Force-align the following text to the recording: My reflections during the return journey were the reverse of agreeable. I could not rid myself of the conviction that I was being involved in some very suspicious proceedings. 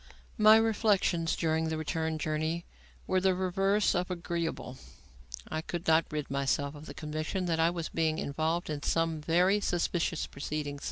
My 0.39 0.55
reflections 0.57 1.35
during 1.35 1.69
the 1.69 1.77
return 1.77 2.17
journey 2.17 2.65
were 3.05 3.21
the 3.21 3.35
reverse 3.35 3.93
of 3.93 4.09
agreeable. 4.09 4.79
I 5.47 5.61
could 5.61 5.85
not 5.87 6.05
rid 6.09 6.31
myself 6.31 6.73
of 6.73 6.87
the 6.87 6.95
conviction 6.95 7.45
that 7.45 7.59
I 7.59 7.69
was 7.69 7.89
being 7.89 8.17
involved 8.17 8.71
in 8.71 8.81
some 8.81 9.21
very 9.21 9.59
suspicious 9.61 10.25
proceedings. 10.25 10.79